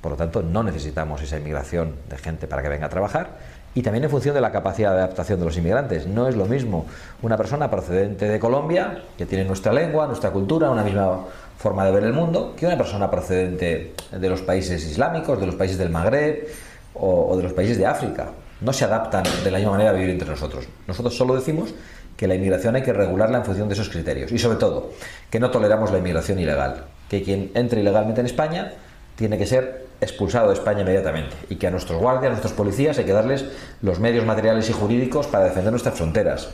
por 0.00 0.12
lo 0.12 0.16
tanto 0.16 0.42
no 0.42 0.64
necesitamos 0.64 1.22
esa 1.22 1.38
inmigración 1.38 1.94
de 2.10 2.18
gente 2.18 2.48
para 2.48 2.62
que 2.62 2.68
venga 2.68 2.86
a 2.86 2.90
trabajar, 2.90 3.28
y 3.74 3.82
también 3.82 4.04
en 4.04 4.10
función 4.10 4.34
de 4.34 4.40
la 4.40 4.52
capacidad 4.52 4.90
de 4.92 4.98
adaptación 4.98 5.38
de 5.38 5.46
los 5.46 5.56
inmigrantes. 5.56 6.06
No 6.06 6.28
es 6.28 6.36
lo 6.36 6.44
mismo 6.44 6.86
una 7.22 7.36
persona 7.36 7.70
procedente 7.70 8.28
de 8.28 8.38
Colombia, 8.38 9.02
que 9.16 9.24
tiene 9.24 9.44
nuestra 9.44 9.72
lengua, 9.72 10.06
nuestra 10.06 10.30
cultura, 10.30 10.70
una 10.70 10.82
misma 10.82 11.20
forma 11.56 11.86
de 11.86 11.92
ver 11.92 12.04
el 12.04 12.12
mundo, 12.12 12.54
que 12.56 12.66
una 12.66 12.76
persona 12.76 13.10
procedente 13.10 13.94
de 14.10 14.28
los 14.28 14.42
países 14.42 14.84
islámicos, 14.84 15.40
de 15.40 15.46
los 15.46 15.54
países 15.54 15.78
del 15.78 15.88
Magreb 15.88 16.48
o, 16.94 17.34
de 17.36 17.42
los 17.42 17.52
países 17.52 17.78
de 17.78 17.86
África. 17.86 18.28
No 18.62 18.72
se 18.72 18.84
adaptan 18.84 19.24
de 19.44 19.50
la 19.50 19.58
misma 19.58 19.72
manera 19.72 19.90
a 19.90 19.92
vivir 19.92 20.10
entre 20.10 20.28
nosotros. 20.28 20.66
Nosotros 20.86 21.16
solo 21.16 21.34
decimos 21.34 21.74
que 22.16 22.26
la 22.26 22.34
inmigración 22.34 22.76
hay 22.76 22.82
que 22.82 22.92
regularla 22.92 23.38
en 23.38 23.44
función 23.44 23.68
de 23.68 23.74
esos 23.74 23.88
criterios 23.88 24.30
y 24.30 24.38
sobre 24.38 24.58
todo 24.58 24.92
que 25.30 25.40
no 25.40 25.50
toleramos 25.50 25.90
la 25.90 25.98
inmigración 25.98 26.38
ilegal, 26.38 26.84
que 27.08 27.22
quien 27.22 27.50
entre 27.54 27.80
ilegalmente 27.80 28.20
en 28.20 28.26
España 28.26 28.72
tiene 29.16 29.38
que 29.38 29.46
ser 29.46 29.86
expulsado 30.00 30.48
de 30.48 30.54
España 30.54 30.82
inmediatamente 30.82 31.34
y 31.48 31.56
que 31.56 31.66
a 31.66 31.70
nuestros 31.70 32.00
guardias, 32.00 32.26
a 32.26 32.30
nuestros 32.30 32.52
policías 32.52 32.98
hay 32.98 33.04
que 33.04 33.12
darles 33.12 33.44
los 33.80 33.98
medios 33.98 34.24
materiales 34.24 34.68
y 34.70 34.72
jurídicos 34.72 35.26
para 35.26 35.44
defender 35.44 35.72
nuestras 35.72 35.96
fronteras 35.96 36.50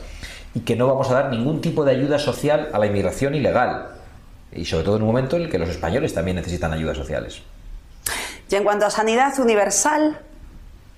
y 0.53 0.61
que 0.61 0.75
no 0.75 0.87
vamos 0.87 1.09
a 1.11 1.13
dar 1.13 1.29
ningún 1.29 1.61
tipo 1.61 1.85
de 1.85 1.91
ayuda 1.91 2.17
social 2.17 2.69
a 2.73 2.79
la 2.79 2.87
inmigración 2.87 3.35
ilegal 3.35 3.89
y 4.51 4.65
sobre 4.65 4.83
todo 4.83 4.95
en 4.95 5.03
un 5.03 5.09
momento 5.09 5.35
en 5.35 5.43
el 5.43 5.49
que 5.49 5.59
los 5.59 5.69
españoles 5.69 6.13
también 6.13 6.37
necesitan 6.37 6.73
ayudas 6.73 6.97
sociales. 6.97 7.41
Y 8.49 8.55
en 8.55 8.63
cuanto 8.63 8.87
a 8.87 8.89
sanidad 8.89 9.37
universal 9.39 10.19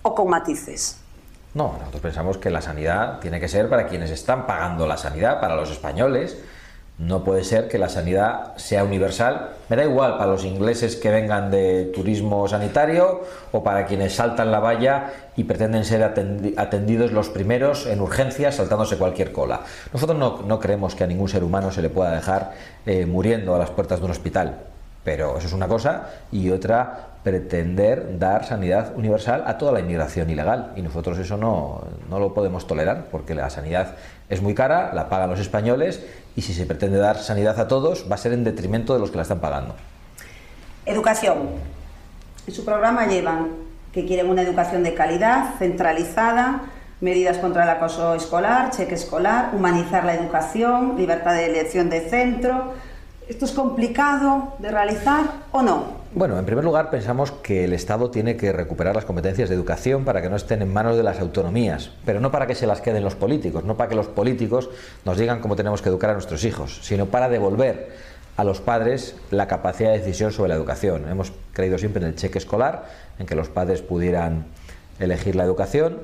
o 0.03 0.15
con 0.15 0.29
matices. 0.29 1.00
No, 1.53 1.75
nosotros 1.79 2.01
pensamos 2.01 2.37
que 2.37 2.49
la 2.49 2.61
sanidad 2.61 3.19
tiene 3.19 3.39
que 3.39 3.47
ser 3.47 3.69
para 3.69 3.87
quienes 3.87 4.09
están 4.11 4.47
pagando 4.47 4.87
la 4.87 4.97
sanidad, 4.97 5.41
para 5.41 5.55
los 5.55 5.69
españoles, 5.69 6.37
no 7.01 7.23
puede 7.23 7.43
ser 7.43 7.67
que 7.67 7.79
la 7.79 7.89
sanidad 7.89 8.55
sea 8.57 8.83
universal. 8.83 9.53
Me 9.69 9.75
da 9.75 9.83
igual 9.83 10.19
para 10.19 10.29
los 10.31 10.45
ingleses 10.45 10.95
que 10.95 11.09
vengan 11.09 11.49
de 11.49 11.85
turismo 11.85 12.47
sanitario 12.47 13.21
o 13.51 13.63
para 13.63 13.87
quienes 13.87 14.13
saltan 14.13 14.51
la 14.51 14.59
valla 14.59 15.11
y 15.35 15.45
pretenden 15.45 15.83
ser 15.83 16.03
atendidos 16.03 17.11
los 17.11 17.29
primeros 17.29 17.87
en 17.87 18.01
urgencias 18.01 18.55
saltándose 18.55 18.97
cualquier 18.97 19.31
cola. 19.31 19.61
Nosotros 19.91 20.19
no, 20.45 20.59
creemos 20.59 20.93
que 20.93 21.03
a 21.03 21.07
ningún 21.07 21.27
ser 21.27 21.43
humano 21.43 21.71
se 21.71 21.81
le 21.81 21.89
pueda 21.89 22.11
dejar 22.11 22.51
eh, 22.85 23.07
muriendo 23.07 23.55
a 23.55 23.57
las 23.57 23.71
puertas 23.71 23.99
de 23.99 24.05
un 24.05 24.11
hospital. 24.11 24.59
Pero 25.03 25.39
eso 25.39 25.47
es 25.47 25.53
una 25.53 25.67
cosa 25.67 26.09
y 26.31 26.51
otra 26.51 27.07
pretender 27.23 28.17
dar 28.17 28.45
sanidad 28.45 28.95
universal 28.95 29.43
a 29.45 29.57
toda 29.57 29.71
la 29.71 29.79
inmigración 29.79 30.29
ilegal. 30.29 30.73
Y 30.75 30.81
nosotros 30.81 31.17
eso 31.17 31.37
no, 31.37 31.83
no 32.09 32.19
lo 32.19 32.33
podemos 32.33 32.67
tolerar 32.67 33.07
porque 33.11 33.35
la 33.35 33.49
sanidad 33.49 33.95
es 34.29 34.41
muy 34.41 34.55
cara, 34.55 34.93
la 34.93 35.09
pagan 35.09 35.29
los 35.29 35.39
españoles 35.39 36.03
y 36.35 36.41
si 36.41 36.53
se 36.53 36.65
pretende 36.65 36.97
dar 36.97 37.17
sanidad 37.17 37.59
a 37.59 37.67
todos 37.67 38.09
va 38.09 38.15
a 38.15 38.17
ser 38.17 38.33
en 38.33 38.43
detrimento 38.43 38.93
de 38.93 38.99
los 38.99 39.11
que 39.11 39.17
la 39.17 39.23
están 39.23 39.39
pagando. 39.39 39.75
Educación. 40.85 41.49
En 42.47 42.53
su 42.53 42.65
programa 42.65 43.05
llevan 43.05 43.49
que 43.93 44.05
quieren 44.05 44.29
una 44.29 44.41
educación 44.41 44.83
de 44.83 44.93
calidad, 44.93 45.55
centralizada, 45.59 46.61
medidas 47.01 47.37
contra 47.37 47.63
el 47.63 47.69
acoso 47.69 48.15
escolar, 48.15 48.71
cheque 48.71 48.95
escolar, 48.95 49.51
humanizar 49.53 50.05
la 50.05 50.15
educación, 50.15 50.95
libertad 50.97 51.33
de 51.33 51.47
elección 51.47 51.89
de 51.89 52.01
centro. 52.01 52.73
¿Esto 53.27 53.45
es 53.45 53.51
complicado 53.51 54.53
de 54.59 54.71
realizar 54.71 55.25
o 55.51 55.61
no? 55.61 56.00
Bueno, 56.13 56.37
en 56.37 56.43
primer 56.43 56.65
lugar 56.65 56.89
pensamos 56.89 57.31
que 57.31 57.63
el 57.63 57.71
Estado 57.71 58.11
tiene 58.11 58.35
que 58.35 58.51
recuperar 58.51 58.93
las 58.93 59.05
competencias 59.05 59.47
de 59.47 59.55
educación 59.55 60.03
para 60.03 60.21
que 60.21 60.29
no 60.29 60.35
estén 60.35 60.61
en 60.61 60.73
manos 60.73 60.97
de 60.97 61.03
las 61.03 61.21
autonomías, 61.21 61.91
pero 62.05 62.19
no 62.19 62.31
para 62.31 62.47
que 62.47 62.55
se 62.55 62.67
las 62.67 62.81
queden 62.81 63.01
los 63.01 63.15
políticos, 63.15 63.63
no 63.63 63.77
para 63.77 63.87
que 63.87 63.95
los 63.95 64.07
políticos 64.07 64.69
nos 65.05 65.17
digan 65.17 65.39
cómo 65.39 65.55
tenemos 65.55 65.81
que 65.81 65.87
educar 65.87 66.09
a 66.09 66.13
nuestros 66.13 66.43
hijos, 66.43 66.81
sino 66.83 67.05
para 67.05 67.29
devolver 67.29 67.91
a 68.35 68.43
los 68.43 68.59
padres 68.59 69.15
la 69.29 69.47
capacidad 69.47 69.91
de 69.91 69.99
decisión 69.99 70.33
sobre 70.33 70.49
la 70.49 70.55
educación. 70.55 71.07
Hemos 71.07 71.31
creído 71.53 71.77
siempre 71.77 72.01
en 72.01 72.09
el 72.09 72.15
cheque 72.17 72.39
escolar, 72.39 72.89
en 73.17 73.25
que 73.25 73.35
los 73.35 73.47
padres 73.47 73.81
pudieran 73.81 74.47
elegir 74.99 75.37
la 75.37 75.45
educación, 75.45 75.99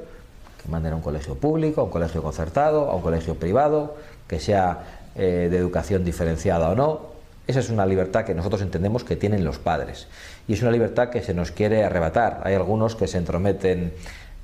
que 0.63 0.71
manden 0.71 0.93
a 0.93 0.95
un 0.95 1.01
colegio 1.01 1.35
público, 1.35 1.81
a 1.81 1.83
un 1.83 1.91
colegio 1.91 2.23
concertado, 2.23 2.89
a 2.89 2.95
un 2.95 3.01
colegio 3.01 3.35
privado, 3.35 3.97
que 4.29 4.39
sea 4.39 5.01
eh, 5.15 5.49
de 5.51 5.57
educación 5.57 6.05
diferenciada 6.05 6.69
o 6.69 6.75
no, 6.75 7.16
esa 7.47 7.61
es 7.61 7.69
una 7.69 7.85
libertad 7.85 8.25
que 8.25 8.35
nosotros 8.35 8.61
entendemos 8.61 9.05
que 9.05 9.15
tienen 9.15 9.45
los 9.45 9.57
padres 9.57 10.07
y 10.47 10.53
es 10.53 10.61
una 10.61 10.71
libertad 10.71 11.09
que 11.09 11.23
se 11.23 11.33
nos 11.33 11.51
quiere 11.51 11.83
arrebatar. 11.83 12.41
Hay 12.43 12.53
algunos 12.55 12.95
que 12.95 13.07
se 13.07 13.17
entrometen 13.17 13.93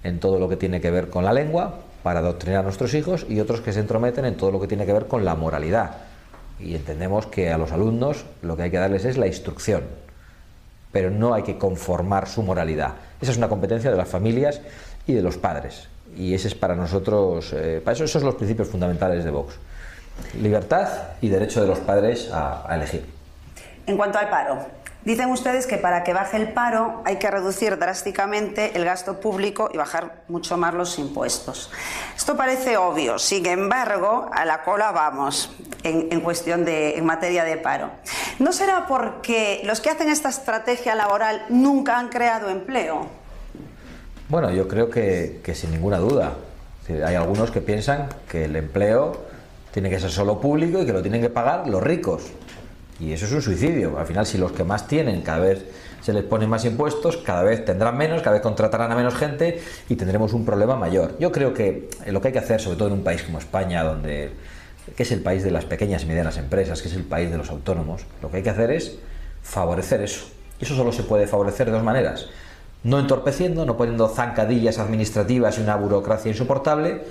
en 0.03 0.19
todo 0.19 0.39
lo 0.39 0.47
que 0.47 0.55
tiene 0.55 0.79
que 0.79 0.89
ver 0.89 1.09
con 1.09 1.25
la 1.25 1.33
lengua 1.33 1.79
para 2.01 2.19
adoctrinar 2.19 2.61
a 2.61 2.63
nuestros 2.63 2.93
hijos 2.93 3.25
y 3.27 3.41
otros 3.41 3.59
que 3.59 3.73
se 3.73 3.81
entrometen 3.81 4.23
en 4.25 4.35
todo 4.35 4.51
lo 4.51 4.59
que 4.59 4.67
tiene 4.67 4.85
que 4.85 4.93
ver 4.93 5.07
con 5.07 5.25
la 5.25 5.35
moralidad. 5.35 5.97
Y 6.59 6.75
entendemos 6.75 7.27
que 7.27 7.51
a 7.51 7.57
los 7.57 7.73
alumnos 7.73 8.25
lo 8.41 8.55
que 8.55 8.63
hay 8.63 8.71
que 8.71 8.77
darles 8.77 9.03
es 9.03 9.17
la 9.17 9.27
instrucción, 9.27 9.83
pero 10.93 11.09
no 11.09 11.33
hay 11.33 11.43
que 11.43 11.57
conformar 11.57 12.27
su 12.29 12.41
moralidad. 12.41 12.93
Esa 13.19 13.31
es 13.31 13.37
una 13.37 13.49
competencia 13.49 13.91
de 13.91 13.97
las 13.97 14.07
familias 14.07 14.61
y 15.07 15.13
de 15.13 15.21
los 15.21 15.37
padres. 15.37 15.89
Y 16.15 16.33
ese 16.33 16.47
es 16.47 16.55
para 16.55 16.75
nosotros, 16.75 17.51
eh, 17.53 17.81
para 17.83 17.95
eso 17.95 18.05
esos 18.05 18.21
son 18.21 18.27
los 18.27 18.35
principios 18.35 18.69
fundamentales 18.69 19.25
de 19.25 19.31
Vox 19.31 19.57
libertad 20.39 20.87
y 21.21 21.29
derecho 21.29 21.61
de 21.61 21.67
los 21.67 21.79
padres 21.79 22.29
a, 22.31 22.67
elegir. 22.71 23.05
En 23.85 23.97
cuanto 23.97 24.17
al 24.17 24.29
paro, 24.29 24.59
Dicen 25.05 25.29
ustedes 25.31 25.67
que 25.67 25.75
para 25.75 26.05
que 26.05 26.13
baje 26.13 26.37
el 26.37 26.53
paro 26.53 27.01
hay 27.03 27.17
que 27.17 27.29
reducir 27.29 27.77
drásticamente 27.77 28.71
el 28.75 28.85
gasto 28.85 29.19
público 29.19 29.69
y 29.73 29.77
bajar 29.77 30.23
mucho 30.29 30.55
más 30.55 30.73
los 30.73 30.97
impuestos. 30.97 31.69
Esto 32.15 32.37
parece 32.37 32.77
obvio, 32.77 33.19
sin 33.19 33.45
embargo, 33.45 34.29
a 34.31 34.45
la 34.45 34.63
cola 34.63 34.93
vamos 34.93 35.51
en, 35.83 36.21
cuestión 36.21 36.63
de 36.63 36.97
en 36.97 37.05
materia 37.05 37.43
de 37.43 37.57
paro. 37.57 37.89
¿No 38.39 38.53
será 38.53 38.87
porque 38.87 39.59
los 39.65 39.81
que 39.81 39.89
hacen 39.89 40.07
esta 40.07 40.29
estrategia 40.29 40.95
laboral 40.95 41.47
nunca 41.49 41.99
han 41.99 42.07
creado 42.07 42.49
empleo? 42.49 43.07
Bueno, 44.29 44.51
yo 44.51 44.69
creo 44.69 44.89
que, 44.89 45.41
que 45.43 45.53
sin 45.53 45.71
ninguna 45.71 45.97
duda. 45.97 46.35
Hay 46.87 47.15
algunos 47.15 47.51
que 47.51 47.59
piensan 47.59 48.07
que 48.29 48.45
el 48.45 48.55
empleo 48.55 49.32
tiene 49.73 49.89
que 49.89 49.99
ser 49.99 50.11
solo 50.11 50.39
público 50.39 50.81
y 50.81 50.85
que 50.85 50.93
lo 50.93 51.01
tienen 51.01 51.19
que 51.19 51.29
pagar 51.29 51.67
los 51.67 51.81
ricos. 51.81 52.23
Y 52.99 53.11
eso 53.11 53.25
es 53.25 53.31
un 53.31 53.41
suicidio. 53.41 53.97
Al 53.97 54.05
final, 54.05 54.25
si 54.25 54.37
los 54.37 54.51
que 54.51 54.63
más 54.63 54.87
tienen 54.87 55.21
cada 55.23 55.39
vez 55.39 55.65
se 56.01 56.13
les 56.13 56.23
ponen 56.23 56.49
más 56.49 56.63
impuestos, 56.65 57.17
cada 57.17 57.43
vez 57.43 57.65
tendrán 57.65 57.97
menos, 57.97 58.21
cada 58.21 58.33
vez 58.33 58.41
contratarán 58.41 58.91
a 58.91 58.95
menos 58.95 59.15
gente 59.15 59.61
y 59.89 59.95
tendremos 59.95 60.33
un 60.33 60.45
problema 60.45 60.75
mayor. 60.75 61.17
Yo 61.17 61.31
creo 61.31 61.53
que 61.53 61.89
lo 62.07 62.21
que 62.21 62.27
hay 62.27 62.33
que 62.33 62.39
hacer, 62.39 62.61
sobre 62.61 62.77
todo 62.77 62.89
en 62.89 62.95
un 62.95 63.03
país 63.03 63.23
como 63.23 63.39
España, 63.39 63.83
donde 63.83 64.31
que 64.95 65.03
es 65.03 65.11
el 65.11 65.21
país 65.21 65.43
de 65.43 65.51
las 65.51 65.65
pequeñas 65.65 66.03
y 66.03 66.05
medianas 66.07 66.37
empresas, 66.37 66.81
que 66.81 66.89
es 66.89 66.93
el 66.93 67.03
país 67.03 67.31
de 67.31 67.37
los 67.37 67.49
autónomos, 67.49 68.05
lo 68.21 68.29
que 68.29 68.37
hay 68.37 68.43
que 68.43 68.49
hacer 68.49 68.69
es 68.69 68.97
favorecer 69.41 70.01
eso. 70.01 70.25
Eso 70.59 70.75
solo 70.75 70.91
se 70.91 71.03
puede 71.03 71.25
favorecer 71.25 71.67
de 71.67 71.71
dos 71.71 71.83
maneras. 71.83 72.27
No 72.83 72.99
entorpeciendo, 72.99 73.65
no 73.65 73.77
poniendo 73.77 74.09
zancadillas 74.09 74.77
administrativas 74.77 75.57
y 75.57 75.61
una 75.61 75.77
burocracia 75.77 76.29
insoportable, 76.29 77.01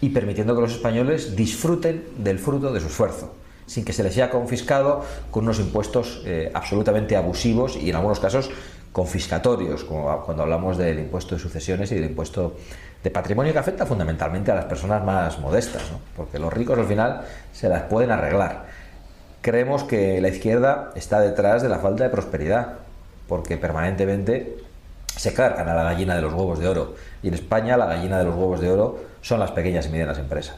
y 0.00 0.10
permitiendo 0.10 0.54
que 0.54 0.60
los 0.60 0.72
españoles 0.72 1.36
disfruten 1.36 2.04
del 2.18 2.38
fruto 2.38 2.72
de 2.72 2.80
su 2.80 2.86
esfuerzo, 2.86 3.34
sin 3.66 3.84
que 3.84 3.92
se 3.92 4.02
les 4.02 4.12
haya 4.14 4.30
confiscado 4.30 5.04
con 5.30 5.44
unos 5.44 5.58
impuestos 5.58 6.22
eh, 6.24 6.50
absolutamente 6.54 7.16
abusivos 7.16 7.76
y 7.76 7.90
en 7.90 7.96
algunos 7.96 8.20
casos 8.20 8.50
confiscatorios, 8.92 9.84
como 9.84 10.22
cuando 10.22 10.42
hablamos 10.42 10.78
del 10.78 10.98
impuesto 10.98 11.34
de 11.34 11.40
sucesiones 11.40 11.92
y 11.92 11.96
del 11.96 12.06
impuesto 12.06 12.56
de 13.02 13.10
patrimonio 13.10 13.52
que 13.52 13.58
afecta 13.58 13.84
fundamentalmente 13.84 14.50
a 14.50 14.54
las 14.54 14.64
personas 14.64 15.04
más 15.04 15.38
modestas, 15.38 15.82
porque 16.16 16.38
los 16.38 16.52
ricos 16.52 16.78
al 16.78 16.86
final 16.86 17.22
se 17.52 17.68
las 17.68 17.82
pueden 17.82 18.10
arreglar. 18.10 18.64
Creemos 19.42 19.84
que 19.84 20.20
la 20.20 20.28
izquierda 20.28 20.92
está 20.94 21.20
detrás 21.20 21.62
de 21.62 21.68
la 21.68 21.78
falta 21.78 22.04
de 22.04 22.10
prosperidad, 22.10 22.78
porque 23.28 23.56
permanentemente 23.56 24.56
se 25.16 25.32
cargan 25.32 25.68
a 25.68 25.74
la 25.74 25.82
gallina 25.82 26.14
de 26.14 26.22
los 26.22 26.32
huevos 26.32 26.58
de 26.58 26.68
oro. 26.68 26.94
Y 27.22 27.28
en 27.28 27.34
España 27.34 27.76
la 27.76 27.86
gallina 27.86 28.18
de 28.18 28.24
los 28.24 28.34
huevos 28.34 28.60
de 28.60 28.70
oro 28.70 29.00
son 29.22 29.40
las 29.40 29.50
pequeñas 29.50 29.86
y 29.86 29.88
medianas 29.88 30.18
empresas. 30.18 30.56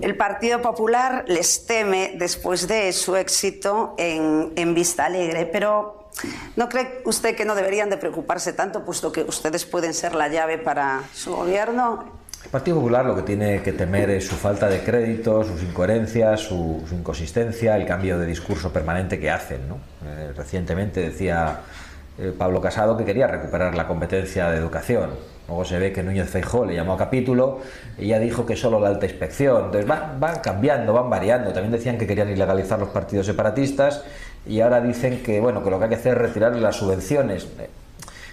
El 0.00 0.16
Partido 0.16 0.62
Popular 0.62 1.24
les 1.28 1.66
teme 1.66 2.14
después 2.16 2.66
de 2.66 2.92
su 2.92 3.16
éxito 3.16 3.94
en, 3.98 4.74
Vista 4.74 5.06
Alegre, 5.06 5.46
pero 5.46 6.10
¿no 6.56 6.68
cree 6.68 7.02
usted 7.04 7.36
que 7.36 7.44
no 7.44 7.54
deberían 7.54 7.90
de 7.90 7.98
preocuparse 7.98 8.54
tanto, 8.54 8.84
puesto 8.84 9.12
que 9.12 9.22
ustedes 9.22 9.64
pueden 9.66 9.92
ser 9.92 10.14
la 10.14 10.28
llave 10.28 10.58
para 10.58 11.02
su 11.12 11.34
gobierno? 11.36 12.04
El 12.44 12.50
Partido 12.50 12.76
Popular 12.76 13.04
lo 13.04 13.16
que 13.16 13.22
tiene 13.22 13.62
que 13.62 13.72
temer 13.72 14.10
es 14.10 14.26
su 14.26 14.36
falta 14.36 14.68
de 14.68 14.82
crédito, 14.82 15.44
sus 15.44 15.62
incoherencias, 15.62 16.40
su, 16.40 16.82
inconsistencia, 16.92 17.76
el 17.76 17.86
cambio 17.86 18.18
de 18.18 18.26
discurso 18.26 18.72
permanente 18.72 19.18
que 19.18 19.30
hacen. 19.30 19.60
Eh, 20.04 20.32
recientemente 20.36 21.00
decía 21.00 21.60
Pablo 22.38 22.60
Casado 22.60 22.96
que 22.96 23.04
quería 23.04 23.26
recuperar 23.26 23.74
la 23.74 23.86
competencia 23.86 24.50
de 24.50 24.58
educación. 24.58 25.10
Luego 25.48 25.64
se 25.64 25.78
ve 25.78 25.92
que 25.92 26.02
Núñez 26.02 26.30
Feijó 26.30 26.64
le 26.64 26.74
llamó 26.74 26.94
a 26.94 26.96
capítulo 26.96 27.60
y 27.98 28.06
ya 28.08 28.18
dijo 28.18 28.46
que 28.46 28.56
solo 28.56 28.80
la 28.80 28.88
alta 28.88 29.06
inspección. 29.06 29.66
Entonces 29.66 29.86
van, 29.86 30.18
van 30.20 30.38
cambiando, 30.40 30.92
van 30.92 31.10
variando. 31.10 31.52
También 31.52 31.72
decían 31.72 31.98
que 31.98 32.06
querían 32.06 32.30
ilegalizar 32.30 32.78
los 32.78 32.88
partidos 32.88 33.26
separatistas 33.26 34.04
y 34.46 34.60
ahora 34.60 34.80
dicen 34.80 35.22
que 35.22 35.40
bueno 35.40 35.62
que 35.62 35.70
lo 35.70 35.78
que 35.78 35.84
hay 35.84 35.90
que 35.90 35.96
hacer 35.96 36.16
es 36.16 36.18
retirar 36.18 36.56
las 36.56 36.76
subvenciones. 36.76 37.44
Eh, 37.58 37.68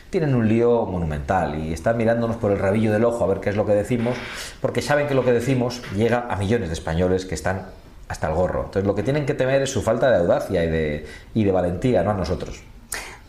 tienen 0.10 0.36
un 0.36 0.48
lío 0.48 0.86
monumental 0.86 1.58
y 1.58 1.74
están 1.74 1.98
mirándonos 1.98 2.36
por 2.36 2.52
el 2.52 2.60
rabillo 2.60 2.92
del 2.92 3.06
ojo 3.06 3.24
a 3.24 3.28
ver 3.28 3.40
qué 3.40 3.50
es 3.50 3.56
lo 3.56 3.66
que 3.66 3.74
decimos, 3.74 4.18
porque 4.60 4.82
saben 4.82 5.08
que 5.08 5.16
lo 5.16 5.24
que 5.24 5.32
decimos 5.32 5.82
llega 5.96 6.28
a 6.30 6.36
millones 6.36 6.68
de 6.68 6.74
españoles 6.74 7.26
que 7.26 7.34
están 7.34 7.68
hasta 8.10 8.28
el 8.28 8.36
gorro. 8.36 8.66
Entonces 8.66 8.86
lo 8.86 8.94
que 8.94 9.04
tienen 9.04 9.26
que 9.26 9.34
temer 9.34 9.62
es 9.62 9.72
su 9.72 9.82
falta 9.82 10.12
de 10.12 10.18
audacia 10.18 10.66
y 10.66 10.70
de, 10.70 11.06
y 11.34 11.46
de 11.46 11.52
valentía, 11.52 12.04
no 12.04 12.12
a 12.12 12.14
nosotros. 12.14 12.62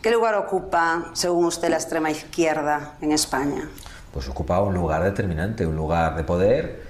¿Qué 0.03 0.11
lugar 0.11 0.35
ocupa, 0.35 1.11
según 1.13 1.45
usted, 1.45 1.69
la 1.69 1.77
extrema 1.77 2.11
izquierda 2.11 2.95
en 2.99 3.13
España? 3.13 3.69
Pues 4.11 4.27
ocupa 4.27 4.59
un 4.59 4.73
lugar 4.73 5.01
determinante, 5.01 5.65
un 5.65 5.77
lugar 5.77 6.17
de 6.17 6.25
poder 6.25 6.83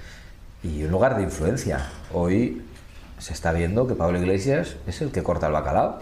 y 0.64 0.82
un 0.82 0.90
lugar 0.90 1.16
de 1.16 1.22
influencia. 1.22 1.86
Hoy 2.12 2.66
se 3.20 3.32
está 3.32 3.52
viendo 3.52 3.86
que 3.86 3.94
Pablo 3.94 4.18
Iglesias 4.18 4.74
es 4.88 5.00
el 5.00 5.12
que 5.12 5.22
corta 5.22 5.46
el 5.46 5.52
bacalao, 5.52 6.00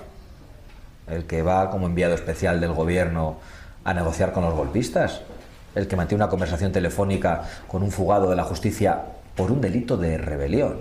el 1.07 1.27
que 1.27 1.43
va 1.43 1.69
como 1.69 1.85
enviado 1.85 2.15
especial 2.15 2.61
del 2.63 2.73
gobierno 2.73 3.37
a 3.85 3.93
negociar 3.93 4.33
con 4.33 4.45
los 4.45 4.55
golpistas, 4.55 5.21
el 5.75 5.89
que 5.89 5.97
mantiene 5.97 6.25
una 6.25 6.31
conversación 6.31 6.73
telefónica 6.73 7.43
con 7.69 7.83
un 7.83 7.91
fugado 7.91 8.31
de 8.31 8.37
la 8.37 8.45
justicia 8.45 9.03
por 9.37 9.53
un 9.53 9.61
delito 9.61 9.99
de 9.99 10.17
rebelión. 10.17 10.79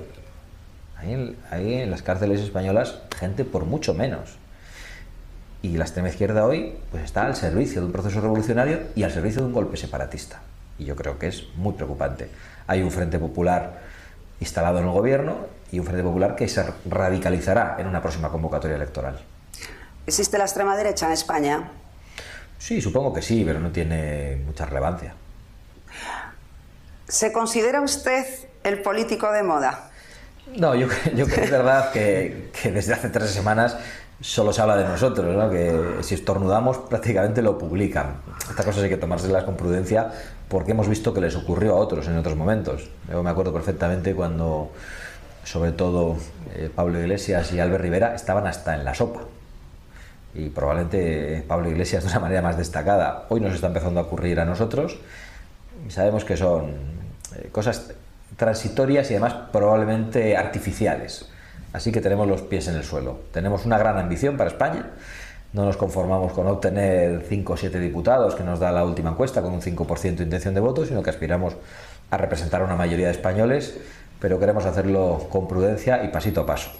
Hay, 0.97 1.73
en 1.73 1.91
las 1.91 2.03
cárceles 2.03 2.39
españolas 2.39 2.99
gente 3.19 3.43
por 3.43 3.65
mucho 3.65 3.93
menos. 3.93 4.37
Y 5.61 5.77
la 5.77 5.83
extrema 5.83 6.09
izquierda 6.09 6.45
hoy 6.45 6.75
pues 6.89 7.03
está 7.03 7.25
al 7.25 7.35
servicio 7.35 7.81
de 7.81 7.87
un 7.87 7.91
proceso 7.91 8.19
revolucionario 8.19 8.79
y 8.95 9.03
al 9.03 9.11
servicio 9.11 9.41
de 9.41 9.47
un 9.47 9.53
golpe 9.53 9.77
separatista. 9.77 10.41
Y 10.79 10.85
yo 10.85 10.95
creo 10.95 11.19
que 11.19 11.27
es 11.27 11.45
muy 11.55 11.73
preocupante. 11.73 12.29
Hay 12.65 12.81
un 12.81 12.91
Frente 12.91 13.19
Popular 13.19 13.81
instalado 14.39 14.79
en 14.79 14.85
el 14.85 14.91
gobierno 14.91 15.37
y 15.71 15.79
un 15.79 15.85
Frente 15.85 16.03
Popular 16.03 16.35
que 16.35 16.47
se 16.47 16.65
radicalizará 16.89 17.75
en 17.77 17.87
una 17.87 18.01
próxima 18.01 18.29
convocatoria 18.29 18.75
electoral. 18.75 19.19
¿Existe 20.07 20.37
la 20.37 20.45
extrema 20.45 20.75
derecha 20.75 21.05
en 21.05 21.11
España? 21.11 21.69
Sí, 22.57 22.81
supongo 22.81 23.13
que 23.13 23.21
sí, 23.21 23.43
pero 23.45 23.59
no 23.59 23.71
tiene 23.71 24.41
mucha 24.45 24.65
relevancia. 24.65 25.13
¿Se 27.07 27.31
considera 27.31 27.81
usted 27.81 28.25
el 28.63 28.81
político 28.81 29.31
de 29.31 29.43
moda? 29.43 29.91
No, 30.55 30.75
yo, 30.75 30.87
yo 31.15 31.25
creo 31.25 31.37
que 31.37 31.43
es 31.43 31.51
verdad 31.51 31.91
que, 31.91 32.51
que, 32.61 32.71
desde 32.71 32.93
hace 32.93 33.09
tres 33.09 33.31
semanas 33.31 33.77
solo 34.21 34.53
se 34.53 34.61
habla 34.61 34.77
de 34.77 34.85
nosotros, 34.85 35.35
¿no? 35.35 35.49
que 35.49 35.97
si 36.01 36.15
estornudamos 36.15 36.77
prácticamente 36.77 37.41
lo 37.41 37.57
publican. 37.57 38.17
Estas 38.49 38.65
cosas 38.65 38.83
hay 38.83 38.89
que 38.89 38.97
tomárselas 38.97 39.43
con 39.43 39.55
prudencia 39.55 40.11
porque 40.47 40.71
hemos 40.71 40.87
visto 40.87 41.13
que 41.13 41.21
les 41.21 41.35
ocurrió 41.35 41.73
a 41.73 41.79
otros 41.79 42.07
en 42.07 42.17
otros 42.17 42.35
momentos. 42.35 42.89
Yo 43.09 43.23
me 43.23 43.29
acuerdo 43.29 43.51
perfectamente 43.51 44.13
cuando, 44.13 44.71
sobre 45.43 45.71
todo, 45.71 46.17
eh, 46.53 46.69
Pablo 46.73 46.99
Iglesias 46.99 47.51
y 47.51 47.59
Albert 47.59 47.81
Rivera 47.81 48.15
estaban 48.15 48.45
hasta 48.45 48.75
en 48.75 48.85
la 48.85 48.93
sopa. 48.93 49.21
Y 50.33 50.49
probablemente 50.49 51.43
Pablo 51.47 51.69
Iglesias 51.69 52.03
de 52.03 52.09
una 52.09 52.19
manera 52.19 52.41
más 52.41 52.57
destacada. 52.57 53.25
Hoy 53.29 53.41
nos 53.41 53.53
está 53.53 53.67
empezando 53.67 53.99
a 53.99 54.03
ocurrir 54.03 54.39
a 54.39 54.45
nosotros. 54.45 54.99
Sabemos 55.89 56.25
que 56.25 56.37
son 56.37 56.71
eh, 57.35 57.49
cosas 57.51 57.93
transitorias 58.37 59.09
y 59.09 59.15
además 59.15 59.35
probablemente 59.51 60.37
artificiales. 60.37 61.27
Así 61.73 61.91
que 61.91 62.01
tenemos 62.01 62.27
los 62.27 62.41
pies 62.41 62.67
en 62.67 62.75
el 62.75 62.83
suelo. 62.83 63.19
Tenemos 63.31 63.65
una 63.65 63.77
gran 63.77 63.97
ambición 63.97 64.37
para 64.37 64.49
España. 64.49 64.91
No 65.53 65.65
nos 65.65 65.77
conformamos 65.77 66.33
con 66.33 66.47
obtener 66.47 67.25
5 67.27 67.53
o 67.53 67.57
7 67.57 67.79
diputados 67.79 68.35
que 68.35 68.43
nos 68.43 68.59
da 68.59 68.71
la 68.71 68.85
última 68.85 69.11
encuesta 69.11 69.41
con 69.41 69.53
un 69.53 69.61
5% 69.61 70.15
de 70.15 70.23
intención 70.23 70.53
de 70.53 70.61
voto, 70.61 70.85
sino 70.85 71.03
que 71.03 71.09
aspiramos 71.09 71.55
a 72.09 72.17
representar 72.17 72.61
a 72.61 72.65
una 72.65 72.75
mayoría 72.75 73.07
de 73.07 73.13
españoles, 73.13 73.77
pero 74.19 74.39
queremos 74.39 74.65
hacerlo 74.65 75.27
con 75.29 75.47
prudencia 75.47 76.03
y 76.03 76.09
pasito 76.09 76.41
a 76.41 76.45
paso. 76.45 76.71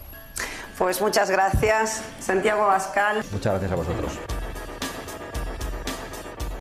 Pues 0.77 1.01
muchas 1.01 1.29
gracias, 1.29 2.01
Santiago 2.19 2.67
Bascal. 2.67 3.23
Muchas 3.31 3.53
gracias 3.53 3.71
a 3.71 3.75
vosotros. 3.75 4.30